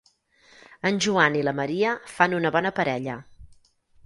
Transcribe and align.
En 0.89 0.97
Joan 1.07 1.37
i 1.39 1.43
la 1.49 1.53
Maria 1.59 1.93
fan 2.15 2.35
una 2.39 2.53
bona 2.57 2.73
parella. 2.81 3.21